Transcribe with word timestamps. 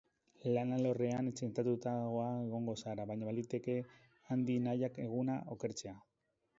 Lan 0.53 0.71
alorrean 0.77 1.29
zentratuagoa 1.41 2.25
egongo 2.47 2.77
zara, 2.81 3.07
baina 3.13 3.31
baliteke 3.31 3.79
handi 4.33 4.61
nahiak 4.69 5.03
eguna 5.09 5.41
okertzea. 5.57 6.01